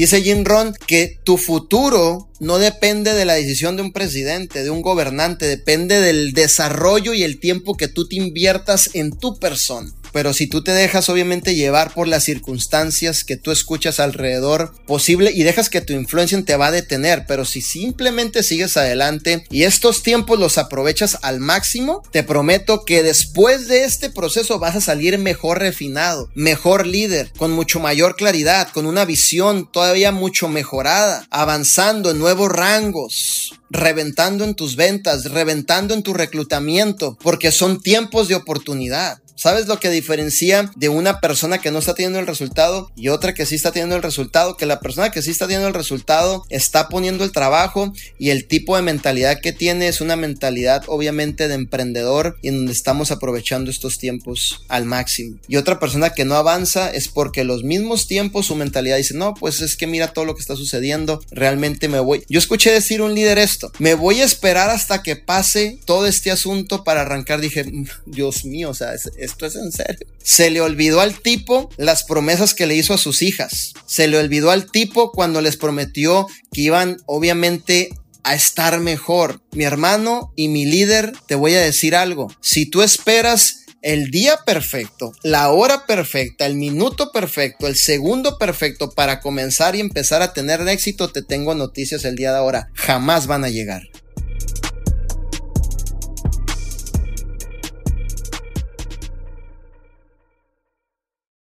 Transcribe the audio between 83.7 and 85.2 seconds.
el día perfecto,